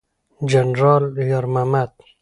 [0.49, 1.93] جنرال یار محمد